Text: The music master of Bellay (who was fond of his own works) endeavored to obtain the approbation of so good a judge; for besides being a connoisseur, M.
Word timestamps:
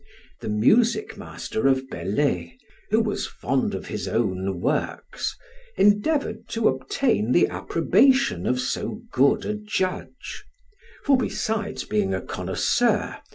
The 0.39 0.49
music 0.49 1.15
master 1.15 1.67
of 1.67 1.87
Bellay 1.87 2.57
(who 2.89 2.99
was 3.01 3.27
fond 3.27 3.75
of 3.75 3.85
his 3.85 4.07
own 4.07 4.59
works) 4.59 5.35
endeavored 5.77 6.47
to 6.49 6.67
obtain 6.69 7.31
the 7.33 7.47
approbation 7.49 8.47
of 8.47 8.59
so 8.59 9.01
good 9.11 9.45
a 9.45 9.53
judge; 9.53 10.43
for 11.05 11.17
besides 11.17 11.83
being 11.83 12.15
a 12.15 12.21
connoisseur, 12.21 13.17
M. 13.17 13.21